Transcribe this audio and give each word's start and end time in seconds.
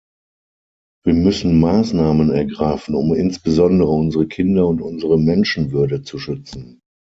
Wir 1.05 1.13
müssen 1.13 1.59
Maßnahmen 1.59 2.31
ergreifen, 2.31 2.95
um 2.95 3.13
insbesondere 3.13 3.89
unsere 3.91 4.27
Kinder 4.27 4.67
und 4.67 4.81
unsere 4.81 5.19
Menschenwürde 5.19 6.01
zu 6.01 6.17
schützen. 6.17 6.79